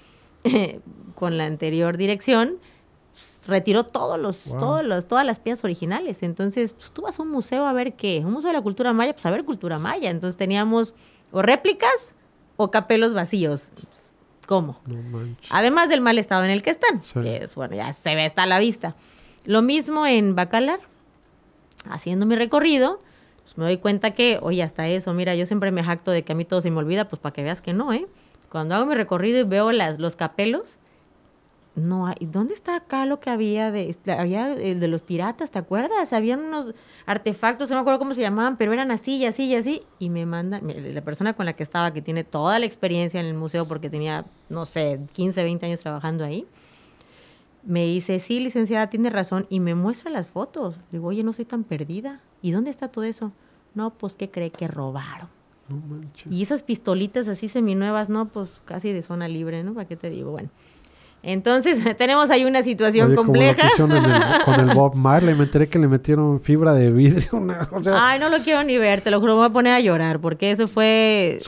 [1.14, 2.58] con la anterior dirección
[3.46, 6.22] retiró todos los, todos los, todas las piezas originales.
[6.22, 8.92] Entonces, pues, tú vas a un museo a ver qué, un museo de la cultura
[8.92, 10.10] maya, pues a ver cultura maya.
[10.10, 10.94] Entonces teníamos
[11.32, 12.12] o réplicas
[12.56, 13.68] o capelos vacíos.
[14.46, 14.78] ¿Cómo?
[15.50, 18.42] Además del mal estado en el que están, que es, bueno, ya se ve, está
[18.42, 18.94] a la vista.
[19.44, 20.80] Lo mismo en Bacalar,
[21.88, 22.98] haciendo mi recorrido,
[23.42, 26.32] pues me doy cuenta que, oye, hasta eso, mira, yo siempre me jacto de que
[26.32, 28.06] a mí todo se me olvida, pues para que veas que no, ¿eh?
[28.50, 30.76] Cuando hago mi recorrido y veo las, los capelos,
[31.76, 32.16] no hay.
[32.20, 36.12] ¿Dónde está acá lo que había de, había el de los piratas, ¿te acuerdas?
[36.12, 36.74] Habían unos
[37.06, 39.82] artefactos, no me acuerdo cómo se llamaban, pero eran así y así y así.
[39.98, 43.26] Y me mandan, la persona con la que estaba, que tiene toda la experiencia en
[43.26, 46.46] el museo porque tenía, no sé, 15, 20 años trabajando ahí,
[47.64, 50.76] me dice, sí, licenciada, tiene razón, y me muestra las fotos.
[50.92, 52.20] Digo, oye, no soy tan perdida.
[52.42, 53.32] ¿Y dónde está todo eso?
[53.74, 55.28] No, pues, ¿qué cree que robaron?
[55.68, 56.02] No.
[56.30, 59.72] Y esas pistolitas así seminuevas, no, pues casi de zona libre, ¿no?
[59.72, 60.30] ¿Para qué te digo?
[60.30, 60.50] Bueno.
[61.24, 63.70] Entonces, tenemos ahí una situación compleja.
[64.44, 67.46] con el Bob Marley, me enteré que le metieron fibra de vidrio.
[67.92, 70.20] Ay, no lo quiero ni ver, te lo juro, me voy a poner a llorar,
[70.20, 71.40] porque eso fue...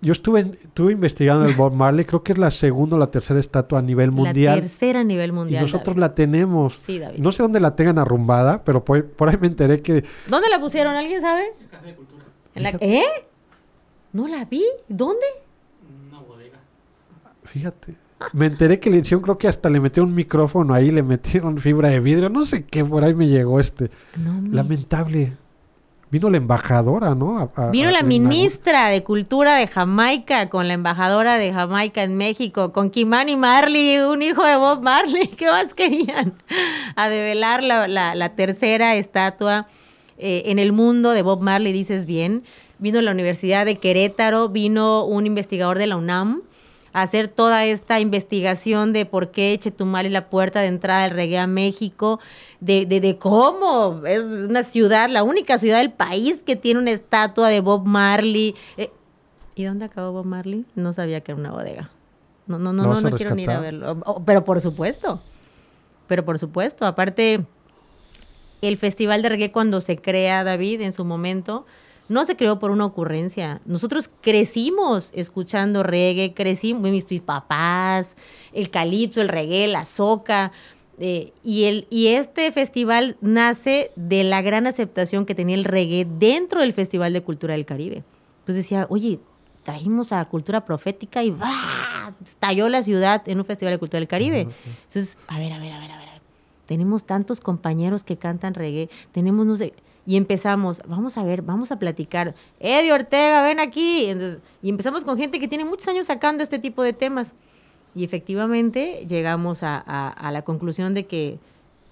[0.00, 3.40] yo estuve, estuve investigando el Bob Marley, creo que es la segunda o la tercera
[3.40, 4.56] estatua a nivel mundial.
[4.56, 5.62] La tercera a nivel mundial.
[5.62, 6.74] Y nosotros la tenemos.
[6.74, 7.18] Sí, David.
[7.18, 10.04] No sé dónde la tengan arrumbada, pero por, ahí me enteré que...
[10.28, 10.94] ¿Dónde la pusieron?
[10.94, 11.44] ¿Alguien sabe?
[11.60, 12.24] En Casa de Cultura.
[12.80, 13.04] ¿Eh?
[14.12, 14.64] No la vi.
[14.88, 15.26] ¿Dónde?
[16.08, 16.58] Una bodega.
[17.44, 18.05] Fíjate.
[18.32, 21.58] Me enteré que le hicieron, creo que hasta le metieron un micrófono ahí, le metieron
[21.58, 23.90] fibra de vidrio, no sé qué, por ahí me llegó este.
[24.50, 25.34] Lamentable.
[26.10, 27.50] Vino la embajadora, ¿no?
[27.72, 32.90] Vino la ministra de Cultura de Jamaica con la embajadora de Jamaica en México, con
[32.90, 35.26] Kimani Marley, un hijo de Bob Marley.
[35.28, 36.34] ¿Qué más querían?
[36.94, 39.66] A develar la, la, tercera estatua
[40.16, 42.44] eh, en el mundo de Bob Marley, dices bien
[42.78, 46.42] vino la Universidad de Querétaro, vino un investigador de la UNAM
[47.02, 51.38] hacer toda esta investigación de por qué Chetumal es la puerta de entrada del reggae
[51.38, 52.20] a México,
[52.60, 57.50] de, de, cómo es una ciudad, la única ciudad del país que tiene una estatua
[57.50, 58.54] de Bob Marley.
[58.78, 58.90] Eh,
[59.54, 60.64] ¿Y dónde acabó Bob Marley?
[60.74, 61.90] No sabía que era una bodega.
[62.46, 64.00] No, no, no, no, no quiero ni ir a verlo.
[64.06, 65.20] Oh, pero por supuesto.
[66.06, 66.86] Pero por supuesto.
[66.86, 67.44] Aparte,
[68.62, 71.66] el Festival de Reggae cuando se crea, David, en su momento,
[72.08, 73.60] no se creó por una ocurrencia.
[73.64, 78.16] Nosotros crecimos escuchando reggae, crecimos, mis, papás,
[78.52, 80.52] el calipso, el reggae, la soca.
[80.98, 86.06] Eh, y, el, y este festival nace de la gran aceptación que tenía el reggae
[86.06, 88.02] dentro del Festival de Cultura del Caribe.
[88.46, 89.18] Pues decía, oye,
[89.62, 92.14] trajimos a cultura profética y ¡bah!
[92.24, 94.48] estalló la ciudad en un Festival de Cultura del Caribe.
[94.86, 96.06] Entonces, a ver, a ver, a ver, a ver.
[96.66, 99.72] Tenemos tantos compañeros que cantan reggae, tenemos, no sé,
[100.06, 102.34] y empezamos, vamos a ver, vamos a platicar.
[102.60, 104.08] Eddie Ortega, ven aquí.
[104.62, 107.34] y empezamos con gente que tiene muchos años sacando este tipo de temas.
[107.94, 111.38] Y efectivamente llegamos a, la conclusión de que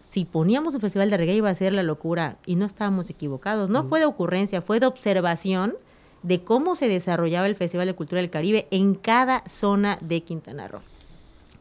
[0.00, 3.68] si poníamos un festival de reggae iba a ser la locura y no estábamos equivocados.
[3.68, 5.74] No fue de ocurrencia, fue de observación
[6.22, 10.68] de cómo se desarrollaba el Festival de Cultura del Caribe en cada zona de Quintana
[10.68, 10.82] Roo.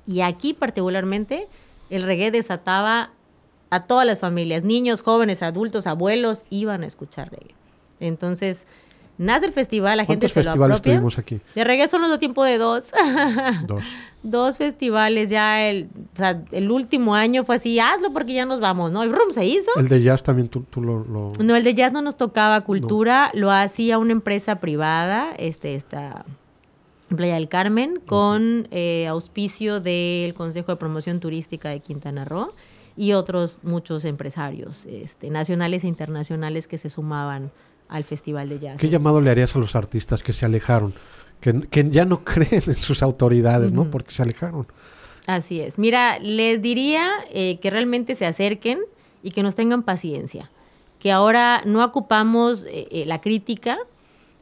[0.06, 1.48] Y aquí particularmente
[1.90, 3.12] el reggae desataba
[3.74, 7.56] a todas las familias, niños, jóvenes, adultos, abuelos, iban a escuchar reggae.
[8.00, 8.68] Entonces,
[9.18, 10.80] nace el festival, la gente se lo apropia.
[10.80, 11.42] tuvimos aquí?
[11.56, 12.92] De reggae son los tiempo de dos.
[13.68, 13.84] dos.
[14.22, 18.60] dos festivales ya, el, o sea, el último año fue así, hazlo porque ya nos
[18.60, 19.04] vamos, ¿no?
[19.04, 19.72] Y brum, se hizo.
[19.76, 23.50] El de jazz también tú, lo, No, el de jazz no nos tocaba cultura, lo
[23.50, 26.26] hacía una empresa privada, este, esta...
[27.16, 32.54] Playa del Carmen, con eh, auspicio del Consejo de Promoción Turística de Quintana Roo
[32.96, 37.52] y otros muchos empresarios este, nacionales e internacionales que se sumaban
[37.90, 38.80] al Festival de Jazz.
[38.80, 40.94] ¿Qué llamado le harías a los artistas que se alejaron?
[41.42, 43.90] Que, ya no creen en sus autoridades, ¿no?
[43.90, 44.68] Porque se alejaron.
[45.28, 45.78] Así es.
[45.78, 48.80] Mira, les diría eh, que realmente se acerquen
[49.22, 50.52] y que nos tengan paciencia.
[51.00, 53.78] Que ahora no ocupamos eh, eh, la crítica,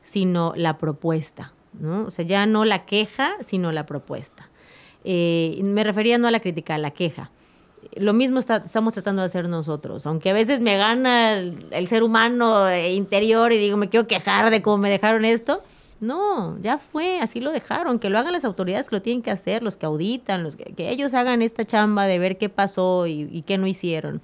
[0.04, 1.54] sino la propuesta.
[1.80, 2.06] ¿no?
[2.06, 4.50] O sea, ya no la queja, sino la propuesta.
[5.04, 7.32] me refería no a la crítica, a la queja
[7.96, 10.06] lo mismo estamos tratando de hacer nosotros.
[10.06, 14.62] Aunque a veces me gana el, ser humano interior y digo, me quiero quejar de
[14.62, 15.62] cómo me dejaron esto.
[16.00, 18.00] No, ya fue, así lo dejaron.
[18.00, 20.74] Que lo hagan las autoridades que lo tienen que hacer, los que auditan, los que,
[20.78, 24.22] ellos hagan esta chamba de ver qué pasó y qué no hicieron.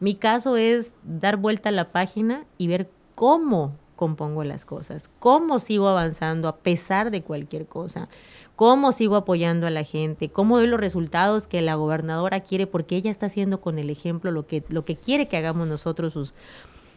[0.00, 5.60] Mi caso es dar vuelta a la página y ver cómo compongo las cosas, cómo
[5.60, 8.08] sigo avanzando a pesar de cualquier cosa
[8.56, 12.96] cómo sigo apoyando a la gente, cómo doy los resultados que la gobernadora quiere, porque
[12.96, 16.34] ella está haciendo con el ejemplo lo que, lo que quiere que hagamos nosotros, sus,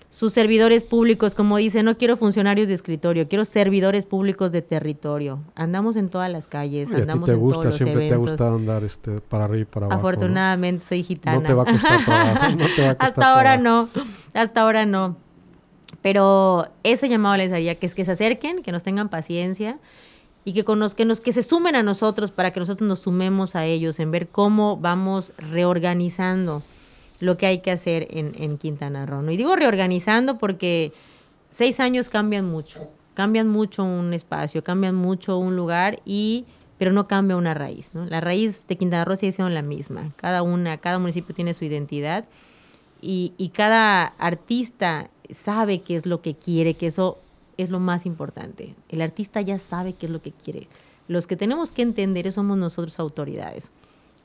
[0.09, 5.39] sus servidores públicos, como dice, no quiero funcionarios de escritorio, quiero servidores públicos de territorio.
[5.55, 9.19] Andamos en todas las calles, andamos en todos los siempre te ha gustado andar este,
[9.19, 9.99] para arriba y para abajo.
[9.99, 11.39] Afortunadamente soy gitana.
[11.39, 12.55] No te va a costar trabajo.
[12.55, 13.89] No te va a costar hasta ahora no,
[14.33, 15.17] hasta ahora no.
[16.03, 19.79] Pero ese llamado les haría que es que se acerquen, que nos tengan paciencia
[20.47, 23.99] y que, conozcan, que se sumen a nosotros para que nosotros nos sumemos a ellos
[23.99, 26.63] en ver cómo vamos reorganizando
[27.19, 29.29] lo que hay que hacer en, en Quintana Roo.
[29.29, 30.93] Y digo reorganizando porque
[31.49, 32.79] seis años cambian mucho,
[33.13, 36.45] cambian mucho un espacio, cambian mucho un lugar y
[36.77, 37.89] pero no cambia una raíz.
[37.93, 38.05] ¿no?
[38.05, 40.07] La raíz de Quintana Roo sigue siendo la misma.
[40.15, 42.23] Cada una, cada municipio tiene su identidad
[43.01, 47.19] y, y cada artista sabe qué es lo que quiere, que eso
[47.57, 48.75] es lo más importante.
[48.89, 50.67] El artista ya sabe qué es lo que quiere.
[51.07, 53.69] Los que tenemos que entender somos nosotros autoridades.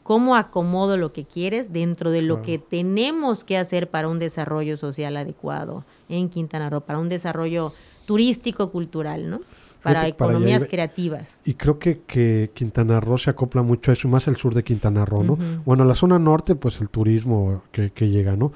[0.03, 4.77] ¿Cómo acomodo lo que quieres dentro de lo que tenemos que hacer para un desarrollo
[4.77, 7.73] social adecuado en Quintana Roo, para un desarrollo
[8.05, 9.43] turístico, cultural, ¿no?
[9.81, 11.37] Para economías creativas.
[11.45, 14.65] Y creo que, que, Quintana Roo se acopla mucho a eso, más el sur de
[14.65, 15.39] Quintana Roo, ¿no?
[15.65, 18.53] Bueno, la zona norte, pues el turismo que, que llega, ¿no?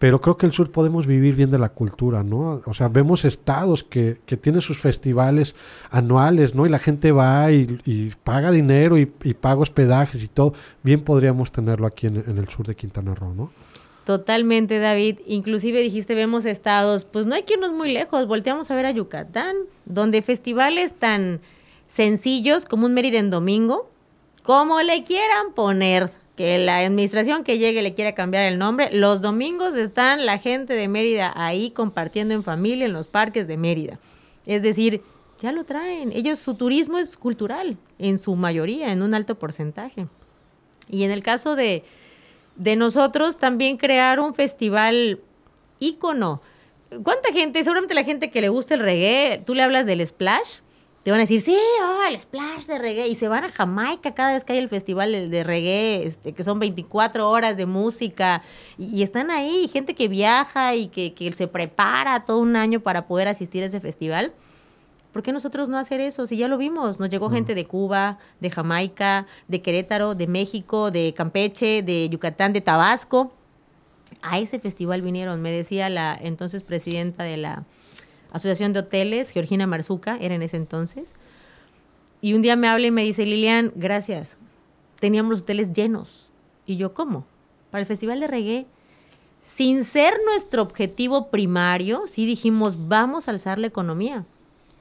[0.00, 2.62] Pero creo que el sur podemos vivir bien de la cultura, ¿no?
[2.64, 5.54] O sea, vemos estados que, que tienen sus festivales
[5.90, 6.64] anuales, ¿no?
[6.64, 10.54] Y la gente va y, paga dinero y, paga hospedajes y todo.
[10.82, 13.52] Bien podríamos tenerlo aquí en, en, el sur de Quintana Roo, ¿no?
[14.06, 15.18] Totalmente, David.
[15.26, 18.26] Inclusive dijiste, vemos estados, pues no hay que irnos muy lejos.
[18.26, 21.42] Volteamos a ver a Yucatán, donde festivales tan
[21.88, 23.90] sencillos como un Mérida en domingo,
[24.44, 26.10] como le quieran poner,
[26.40, 28.88] que la administración que llegue le quiera cambiar el nombre.
[28.94, 33.58] Los domingos están la gente de Mérida ahí compartiendo en familia en los parques de
[33.58, 34.00] Mérida.
[34.46, 35.02] Es decir,
[35.38, 36.12] ya lo traen.
[36.12, 40.06] Ellos, su turismo es cultural, en su mayoría, en un alto porcentaje.
[40.88, 41.84] Y en el caso de,
[42.56, 45.20] de nosotros, también crear un festival
[45.78, 46.40] ícono.
[47.02, 50.60] ¿Cuánta gente, seguramente la gente que le gusta el reggae, tú le hablas del splash?
[51.02, 53.08] Te van a decir, sí, oh, el splash de reggae.
[53.08, 56.44] Y se van a Jamaica cada vez que hay el festival de, reggae, este, que
[56.44, 58.42] son 24 horas de música.
[58.76, 63.28] Y, están ahí, gente que viaja y que, se prepara todo un año para poder
[63.28, 64.32] asistir a ese festival.
[65.12, 66.26] ¿Por qué nosotros no hacer eso?
[66.26, 70.90] Si ya lo vimos, nos llegó gente de Cuba, de Jamaica, de Querétaro, de México,
[70.90, 73.32] de Campeche, de Yucatán, de Tabasco.
[74.22, 77.64] A ese festival vinieron, me decía la entonces presidenta de la
[78.32, 81.12] Asociación de Hoteles, Georgina Marzuca, era en ese entonces.
[82.20, 84.36] Y un día me habla y me dice, Lilian, gracias,
[85.00, 86.30] teníamos los hoteles llenos.
[86.66, 87.24] Y yo, ¿cómo?
[87.70, 88.66] Para el Festival de Reggae,
[89.40, 94.26] sin ser nuestro objetivo primario, sí dijimos, vamos a alzar la economía.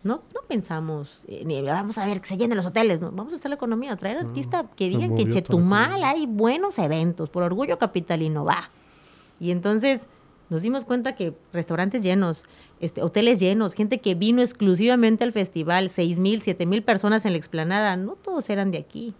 [0.03, 3.33] No, no pensamos, eh, ni vamos a ver que se llenen los hoteles, no, vamos
[3.33, 7.77] a alzar la economía, traer artistas que digan que Chetumal hay buenos eventos, por orgullo
[7.77, 8.69] capitalino, va.
[9.41, 10.07] Y entonces
[10.49, 12.43] nos dimos cuenta que restaurantes llenos,
[12.79, 17.33] este, hoteles llenos, gente que vino exclusivamente al festival, seis mil, siete mil personas en
[17.33, 19.13] la explanada, no todos eran de aquí.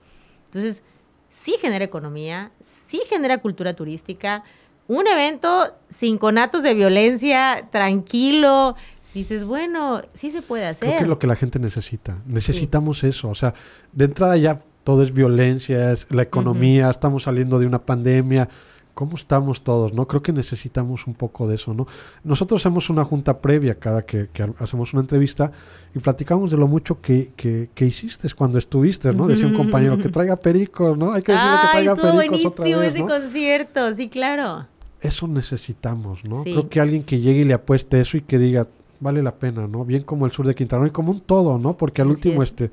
[0.45, 0.81] Entonces,
[1.29, 4.43] sí genera economía, sí genera cultura turística,
[4.87, 8.75] un evento sin conatos de violencia, tranquilo.
[9.13, 10.87] Dices, bueno, sí se puede hacer.
[10.87, 12.17] Creo que es lo que la gente necesita.
[12.25, 13.29] Necesitamos eso.
[13.29, 13.53] O sea,
[13.91, 18.49] de entrada ya todo es violencia, es la economía, estamos saliendo de una pandemia
[18.93, 20.08] cómo estamos todos, ¿no?
[20.08, 21.88] Creo que necesitamos un poco de eso, ¿no?
[22.23, 24.28] Nosotros hacemos una junta previa cada que,
[24.60, 25.52] hacemos una entrevista
[25.95, 29.28] y platicamos de lo mucho que, que, hiciste cuando estuviste, ¿no?
[29.28, 31.13] Decía un compañero que traiga pericos, ¿no?
[31.13, 34.67] Hay que decirle que traiga pericos buenísimo otra vez, ese concierto, sí, claro.
[35.02, 36.43] Eso necesitamos, ¿no?
[36.43, 38.67] Creo que alguien que llegue y le apueste eso y que diga,
[38.99, 39.86] vale la pena, ¿no?
[39.86, 41.78] Bien como el sur de Quintana Roo y como un todo, ¿no?
[41.78, 42.71] Porque al último, este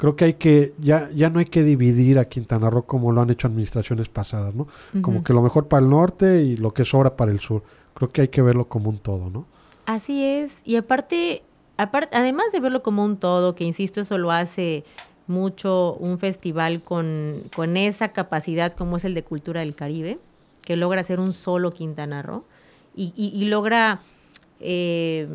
[0.00, 3.20] creo que hay que, ya, ya no hay que dividir a Quintana Roo como lo
[3.20, 4.66] han hecho administraciones pasadas, ¿no?
[5.02, 7.62] Como que lo mejor para el norte y lo que sobra para el sur.
[7.92, 9.44] Creo que hay que verlo como un todo, ¿no?
[9.84, 10.62] Así es.
[10.64, 11.42] Y aparte,
[11.76, 14.84] aparte además de verlo como un todo, que insisto, eso lo hace
[15.26, 20.18] mucho un festival con, con esa capacidad como es el de Cultura del Caribe,
[20.64, 22.44] que logra ser un solo Quintana Roo
[22.96, 24.00] y, y, logra
[24.60, 25.28] eh,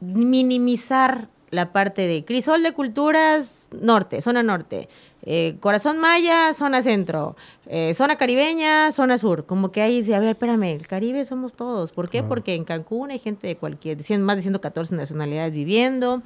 [0.00, 4.88] minimizar la parte de Crisol de Culturas Norte, zona norte,
[5.22, 7.36] eh, Corazón Maya, zona centro,
[7.66, 9.44] eh, zona caribeña, zona sur.
[9.46, 11.92] Como que ahí dice, a ver, espérame, el Caribe somos todos.
[11.92, 12.22] ¿Por qué?
[12.22, 16.22] Porque en Cancún hay gente de cualquier, más de 114 nacionalidades viviendo.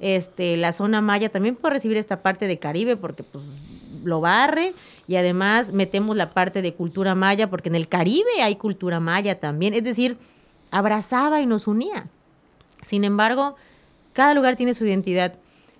[0.00, 3.44] Este, la zona Maya también puede recibir esta parte de Caribe porque pues
[4.02, 4.74] lo barre
[5.06, 9.38] y además metemos la parte de cultura maya porque en el Caribe hay cultura maya
[9.38, 9.74] también.
[9.74, 10.18] Es decir,
[10.70, 12.08] abrazaba y nos unía.
[12.82, 13.56] Sin embargo,
[14.14, 15.34] cada lugar tiene su identidad.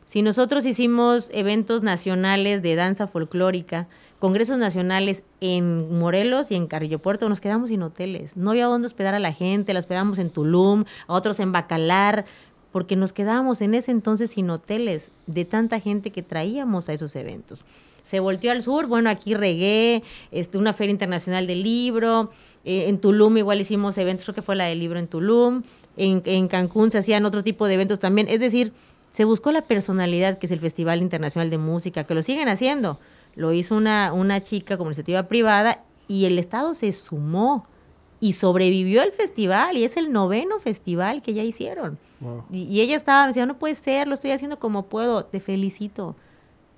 [0.05, 6.99] Si nosotros hicimos eventos nacionales de danza folclórica, congresos nacionales en Morelos y en Carrillo
[6.99, 8.37] Puerto, nos quedamos sin hoteles.
[8.37, 12.27] No había dónde hospedar a la gente, la hospedamos en Tulum, a otros en Bacalar,
[12.70, 17.16] porque nos quedábamos en ese entonces sin hoteles de tanta gente que traíamos a esos
[17.16, 17.64] eventos.
[18.05, 22.31] Se volteó al sur, bueno, aquí regué, este, una feria internacional del libro,
[22.64, 25.62] eh, en Tulum igual hicimos eventos, creo que fue la del libro en Tulum,
[25.97, 28.29] en, Cancún se hacían otro tipo de eventos también.
[28.29, 28.73] Es decir,
[29.12, 32.99] se buscó la personalidad, que es el Festival Internacional de Música, que lo siguen haciendo.
[33.37, 37.67] Lo hizo una, una chica como iniciativa privada y el Estado se sumó
[38.21, 41.99] y sobrevivió el festival y es el noveno festival que ya hicieron.
[42.51, 46.17] Y, ella estaba, me decía, no puede ser, lo estoy haciendo como puedo, te felicito.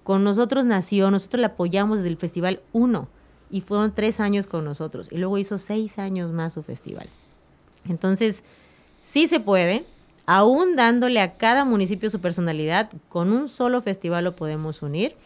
[0.06, 3.08] Con nosotros nació, nosotros la apoyamos desde el Festival 1
[3.50, 7.08] y fueron tres años con nosotros y luego hizo seis años más su festival.
[7.88, 8.44] Entonces,
[9.02, 9.84] sí se puede,
[10.24, 15.16] aún dándole a cada municipio su personalidad, con un solo festival lo podemos unir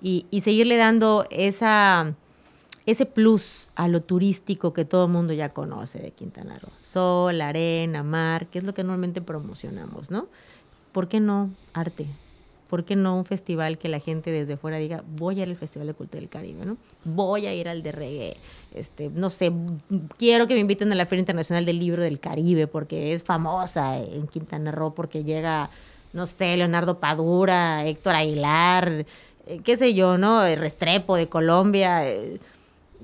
[0.00, 2.14] y, seguirle dando ese
[3.12, 6.70] plus a lo turístico que todo el mundo ya conoce de Quintana Roo.
[6.80, 10.28] Sol, arena, mar, que es lo que normalmente promocionamos, ¿no?
[10.92, 12.06] ¿Por qué no arte?
[12.70, 15.56] ¿Por qué no un festival que la gente desde fuera diga, voy a ir al
[15.56, 16.76] Festival de Cultura del Caribe, ¿no?
[17.04, 18.36] Voy a ir al de reggae,
[18.72, 19.52] este, no sé,
[20.16, 23.98] quiero que me inviten a la Feria Internacional del Libro del Caribe porque es famosa
[23.98, 25.68] en Quintana Roo porque llega,
[26.12, 29.04] no sé, Leonardo Padura, Héctor Aguilar,
[29.46, 30.42] eh, qué sé yo, ¿no?
[30.54, 32.08] Restrepo de Colombia.
[32.08, 32.38] Eh,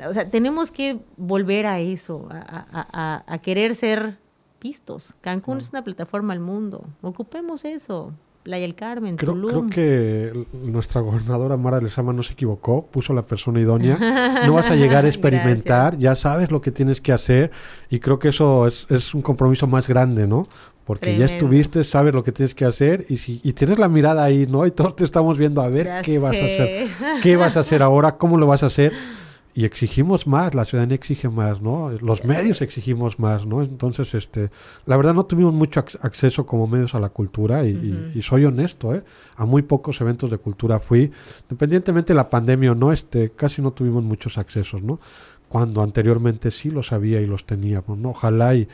[0.09, 4.19] o sea, tenemos que volver a eso, a, querer ser
[4.61, 5.13] pistos.
[5.23, 6.85] Cancún es una plataforma al mundo.
[7.03, 8.13] Ocupemos eso.
[8.47, 13.27] Playa del Carmen, creo, Creo que nuestra gobernadora Mara Lezama no se equivocó, puso la
[13.27, 13.99] persona idónea.
[14.47, 17.51] No vas a llegar a experimentar, ya sabes lo que tienes que hacer
[17.91, 20.47] y creo que eso es, un compromiso más grande, ¿no?
[20.85, 24.23] Porque ya estuviste, sabes lo que tienes que hacer y, si, y tienes la mirada
[24.23, 24.65] ahí, ¿no?
[24.65, 26.89] Y todos te estamos viendo a ver qué vas a hacer,
[27.25, 28.93] qué vas a hacer ahora, cómo lo vas a hacer
[29.57, 31.91] y exigimos más, la ciudadanía exige más, ¿no?
[32.03, 33.63] Los medios exigimos más, ¿no?
[33.63, 34.51] Entonces, este,
[34.85, 39.03] la verdad no tuvimos mucho acceso como medios a la cultura y, soy honesto, ¿eh?
[39.35, 41.11] A muy pocos eventos de cultura fui,
[41.45, 45.01] independientemente de la pandemia o no, este, casi no tuvimos muchos accesos, ¿no?
[45.49, 48.11] Cuando anteriormente sí los había y los teníamos, ¿no?
[48.11, 48.69] Ojalá y,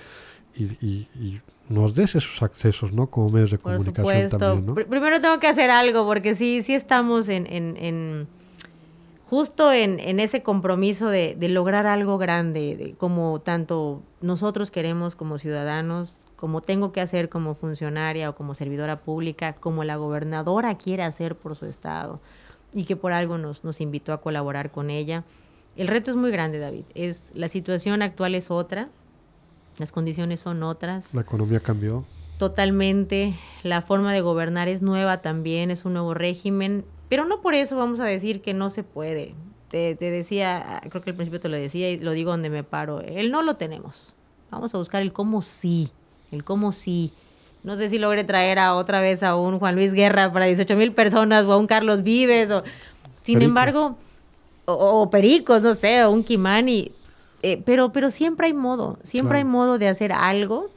[0.57, 3.07] y, nos des esos accesos, ¿no?
[3.07, 4.75] Como medios de comunicación también, ¿no?
[4.75, 8.27] Primero tengo que hacer algo porque sí, sí estamos en, en
[9.33, 15.39] justo en, en ese compromiso de, de, lograr algo grande, como tanto nosotros queremos como
[15.39, 21.03] ciudadanos, como tengo que hacer como funcionaria o como servidora pública, como la gobernadora quiere
[21.03, 22.21] hacer por su estado
[22.75, 25.25] y que por algo nos, nos invitó a colaborar con ella.
[25.77, 26.85] El reto es muy grande, David.
[26.95, 28.91] Es, la situación actual es otra,
[29.79, 31.15] las condiciones son otras.
[31.15, 32.05] La economía cambió.
[32.37, 33.33] Totalmente.
[33.63, 37.77] La forma de gobernar es nueva también, es un nuevo régimen pero no por eso
[37.77, 39.35] vamos a decir que no se puede.
[39.69, 43.03] Te, decía, creo que al principio te lo decía y lo digo donde me paro,
[43.03, 44.15] el no lo tenemos.
[44.51, 45.91] Vamos a buscar el cómo sí,
[46.31, 47.13] el cómo sí.
[47.65, 50.75] No sé si logre traer a otra vez a un Juan Luis Guerra para 18
[50.75, 52.51] mil personas o a un Carlos Vives.
[52.51, 52.63] O,
[53.25, 53.99] sin embargo,
[54.65, 56.93] o, Pericos, no sé, o un Kimani.
[57.43, 60.71] Eh, pero, pero siempre hay modo, siempre hay modo de hacer algo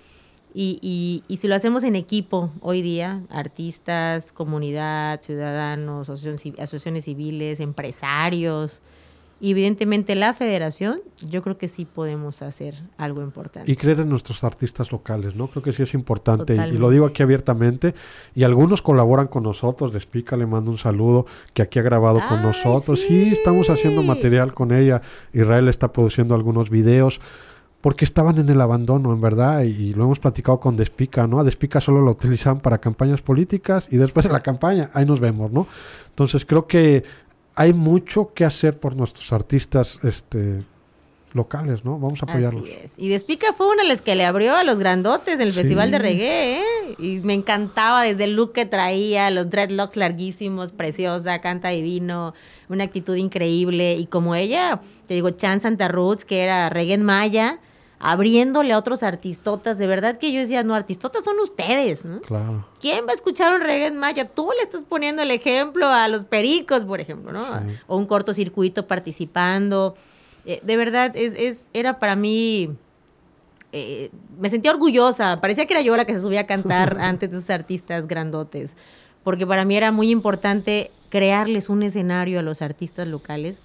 [0.58, 8.80] y, y, si lo hacemos en equipo hoy día, artistas, comunidad, ciudadanos, asociaciones civiles, empresarios,
[9.42, 13.70] evidentemente la federación, yo creo que sí podemos hacer algo importante.
[13.70, 15.48] Y creer en nuestros artistas locales, ¿no?
[15.48, 17.94] Creo que sí es importante y, lo digo aquí abiertamente.
[18.34, 22.42] Y algunos colaboran con nosotros, Despica le mando un saludo, que aquí ha grabado con
[22.42, 23.02] nosotros.
[23.02, 25.02] sí, estamos haciendo material con ella.
[25.34, 27.20] Israel está produciendo algunos videos
[27.86, 31.40] porque estaban en el abandono, en verdad, y, lo hemos platicado con Despica, ¿no?
[31.40, 35.20] A Despica solo lo utilizan para campañas políticas y después de la campaña, ahí nos
[35.20, 35.68] vemos, ¿no?
[36.10, 37.04] Entonces creo que
[37.54, 40.64] hay mucho que hacer por nuestros artistas este,
[41.34, 42.00] locales, ¿no?
[42.00, 42.64] Vamos a apoyarlos.
[42.64, 42.94] Así es.
[42.98, 45.92] Y Despica fue una de las que le abrió a los grandotes en el Festival
[45.92, 46.96] de Reggae, ¿eh?
[46.98, 52.34] Y me encantaba desde el look que traía, los dreadlocks larguísimos, preciosa, canta divino,
[52.68, 53.94] una actitud increíble.
[53.94, 57.60] Y como ella, te digo, Chan Santa Roots, que era reggae en maya,
[58.08, 59.80] abriéndole a otros artistotas.
[59.80, 62.06] De verdad que yo decía, no, artistotas son ustedes.
[62.06, 62.22] ¿no?
[62.22, 62.68] Claro.
[62.80, 64.30] ¿Quién va a escuchar un reggae en maya?
[64.30, 67.44] Tú le estás poniendo el ejemplo a los pericos, por ejemplo, ¿no?
[67.88, 69.96] O un cortocircuito participando.
[70.46, 72.70] Eh, de verdad, es, es, era para mí...
[73.72, 75.42] Eh, me sentía orgullosa.
[75.42, 78.76] Parecía que era yo la que se subía a cantar antes de esos artistas grandotes.
[79.24, 83.58] Porque para mí era muy importante crearles un escenario a los artistas locales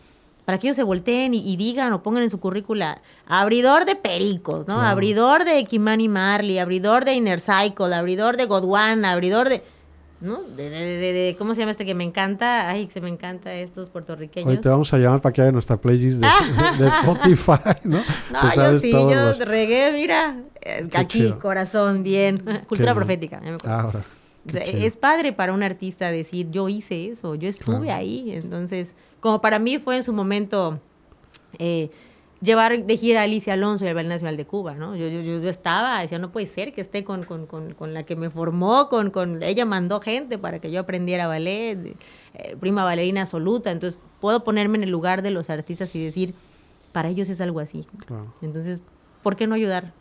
[0.50, 4.66] para que ellos se volteen y, digan o pongan en su currícula abridor de pericos,
[4.66, 4.82] ¿no?
[4.82, 9.62] Abridor de Kimani Marley, abridor de Inner Cycle, abridor de Godwana, abridor de...
[10.20, 10.42] ¿no?
[10.42, 12.68] De, de, de, ¿Cómo se llama este que me encanta?
[12.68, 14.50] Ay, se me encanta estos puertorriqueños.
[14.50, 18.02] Hoy te vamos a llamar para que haga nuestra playlist de, Spotify, ¿no?
[18.32, 20.34] No, yo sí, yo regué, mira,
[20.96, 22.42] aquí, corazón, bien.
[22.66, 23.40] Cultura profética.
[24.46, 29.58] Es padre para un artista decir, yo hice eso, yo estuve ahí, entonces como para
[29.58, 30.80] mí fue en su momento
[31.58, 31.90] eh,
[32.40, 34.96] llevar de gira a Alicia Alonso y al Ballet Nacional de Cuba, ¿no?
[34.96, 38.04] Yo, yo, yo estaba, decía, no puede ser que esté con, con, con, con, la
[38.04, 41.96] que me formó, con, con ella mandó gente para que yo aprendiera ballet,
[42.34, 46.34] eh, prima bailarina absoluta, entonces puedo ponerme en el lugar de los artistas y decir,
[46.92, 47.86] para ellos es algo así.
[48.42, 48.80] Entonces,
[49.22, 49.92] ¿por qué no ayudar?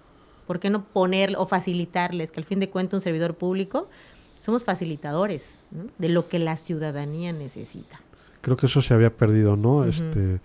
[0.47, 3.88] ¿Por qué no poner o facilitarles que al fin de cuentas un servidor público
[4.50, 5.60] somos facilitadores
[6.00, 8.02] de lo que la ciudadanía necesita.
[8.41, 9.86] Creo que eso se había perdido, ¿no?
[9.86, 10.39] Este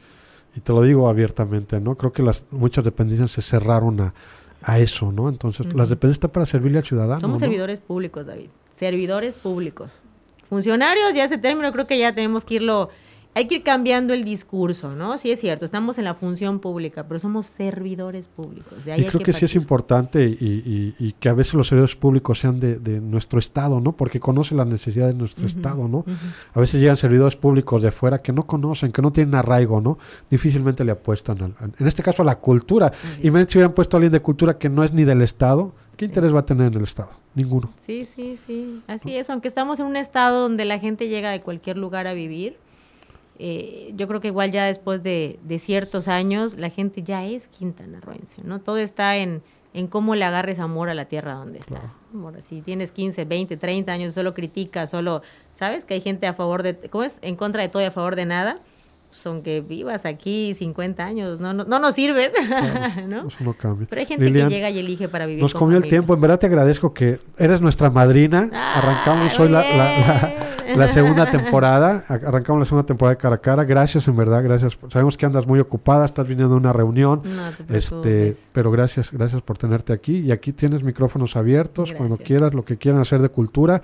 [0.55, 1.97] y te lo digo abiertamente, ¿no?
[1.97, 4.15] Creo que las muchas dependencias se cerraron a,
[4.63, 5.31] a eso, ¿no?
[5.31, 7.21] Entonces, las dependencias están para servirle al ciudadano.
[7.21, 8.51] Somos servidores públicos, David.
[8.71, 9.91] Servidores públicos.
[10.45, 12.91] Funcionarios, ya ese término creo que ya tenemos que irlo
[13.35, 15.19] hay que ir cambiando el discurso, ¿no?
[15.19, 18.85] Sí es cierto, estamos en la función pública, pero somos servidores públicos.
[18.85, 22.39] De ahí y creo que, sí es importante y, que a veces los servidores públicos
[22.39, 23.93] sean de, nuestro Estado, ¿no?
[23.93, 26.05] Porque conocen la necesidad de nuestro Estado, ¿no?
[26.55, 29.99] A veces llegan servidores públicos de fuera que no conocen, que no tienen arraigo, ¿no?
[30.31, 32.93] Difícilmente le apuestan, al, en este caso, a la cultura.
[33.21, 35.73] Y me si hubieran puesto a alguien de cultura que no es ni del Estado,
[35.97, 37.11] ¿qué interés va a tener en el Estado?
[37.35, 37.73] Ninguno.
[37.81, 38.81] Sí, sí, sí.
[38.87, 42.15] Así es, aunque estamos en un Estado donde la gente llega de cualquier lugar a
[42.15, 42.57] vivir
[43.39, 48.43] eh, yo creo que igual ya después de, ciertos años la gente ya es quintanarroense,
[48.45, 48.61] ¿no?
[48.61, 51.97] Todo está en, en cómo le agarres amor a la tierra donde estás.
[52.41, 55.23] Si tienes 15, 20, 30 años, solo criticas, solo,
[55.53, 55.85] ¿sabes?
[55.85, 57.19] Que hay gente a favor de, ¿cómo es?
[57.23, 58.61] En contra de todo y a favor de nada
[59.15, 62.33] son que vivas aquí 50 años, no, no, no nos sirves,
[63.09, 63.29] ¿no?
[63.29, 63.87] Eso no cambia.
[63.89, 65.43] Pero hay gente que llega y elige para vivir.
[65.43, 68.51] Nos comió el tiempo, en verdad te agradezco que eres nuestra madrina.
[68.53, 69.49] arrancamos hoy
[70.75, 73.65] la, segunda temporada, arrancamos la segunda temporada de cara a cara.
[73.65, 74.77] Gracias, en verdad, gracias.
[74.91, 77.23] Sabemos que andas muy ocupada, estás viniendo a una reunión,
[77.69, 80.19] este, pero gracias, gracias por tenerte aquí.
[80.19, 83.83] Y aquí tienes micrófonos abiertos, cuando quieras, lo que quieran hacer de cultura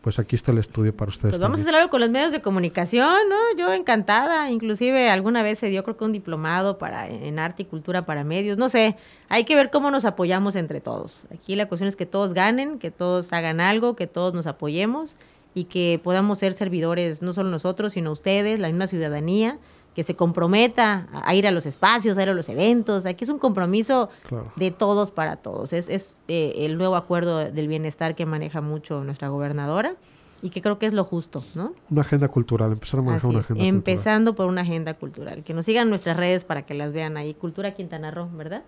[0.00, 1.32] pues aquí está el estudio para ustedes.
[1.32, 3.36] Pues vamos a hacer algo con los medios de comunicación, ¿no?
[3.58, 4.50] Yo encantada.
[4.50, 8.24] Inclusive alguna vez se dio creo que un diplomado para en arte y cultura para
[8.24, 8.56] medios.
[8.56, 8.96] No sé,
[9.28, 11.20] hay que ver cómo nos apoyamos entre todos.
[11.32, 15.16] Aquí la cuestión es que todos ganen, que todos hagan algo, que todos nos apoyemos
[15.52, 19.58] y que podamos ser servidores, no solo nosotros, sino ustedes, la misma ciudadanía
[19.94, 23.06] que se comprometa a ir a los espacios, a ir a los eventos.
[23.06, 24.08] Aquí es un compromiso
[24.56, 25.72] de todos para todos.
[25.72, 29.96] Es, es eh, el nuevo acuerdo del bienestar que maneja mucho nuestra gobernadora
[30.42, 31.74] y que creo que es lo justo, ¿no?
[31.90, 35.42] Una agenda cultural, empezar a manejar una agenda Empezando por una agenda cultural.
[35.44, 37.34] Que nos sigan nuestras redes para que las vean ahí.
[37.34, 38.62] Cultura Quintana Roo, ¿verdad?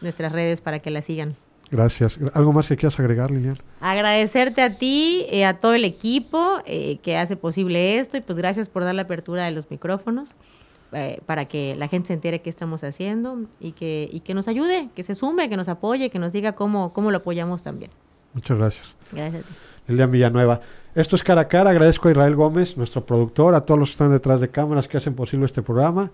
[0.00, 1.36] Nuestras redes para que las sigan.
[1.70, 2.18] Gracias.
[2.34, 3.56] ¿Algo más que quieras agregar, Lilian?
[3.80, 8.38] Agradecerte a ti, eh, a todo el equipo eh, que hace posible esto y pues
[8.38, 10.30] gracias por dar la apertura de los micrófonos.
[10.92, 14.48] Eh, para que la gente se entere qué estamos haciendo y que, y que nos
[14.48, 17.92] ayude, que se sume, que nos apoye, que nos diga cómo, cómo lo apoyamos también.
[18.34, 18.96] Muchas gracias.
[19.12, 19.44] Gracias.
[19.44, 19.54] a ti.
[19.88, 20.60] Lilian Villanueva.
[20.94, 21.70] Esto es Cara a Cara.
[21.70, 24.96] Agradezco a Israel Gómez, nuestro productor, a todos los que están detrás de cámaras que
[24.96, 26.10] hacen posible este programa.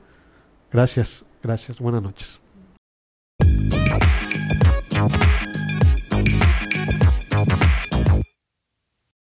[0.70, 1.78] Gracias, gracias.
[1.78, 2.40] Buenas noches.